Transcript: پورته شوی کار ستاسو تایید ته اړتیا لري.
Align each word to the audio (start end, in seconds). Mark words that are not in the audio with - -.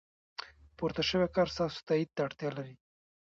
پورته 0.77 1.01
شوی 1.09 1.27
کار 1.35 1.47
ستاسو 1.55 1.79
تایید 1.87 2.09
ته 2.15 2.21
اړتیا 2.27 2.49
لري. 2.57 2.75